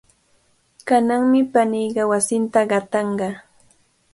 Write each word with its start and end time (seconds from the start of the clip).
Kananmi 0.87 1.41
paniiqa 1.53 2.03
wasinta 2.11 2.59
qatanqa. 2.71 3.29